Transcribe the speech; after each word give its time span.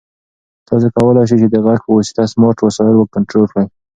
تاسو 0.67 0.87
کولای 0.97 1.25
شئ 1.29 1.35
چې 1.41 1.47
د 1.51 1.55
غږ 1.65 1.79
په 1.85 1.89
واسطه 1.95 2.23
سمارټ 2.33 2.57
وسایل 2.61 2.97
کنټرول 3.15 3.45
کړئ. 3.51 3.65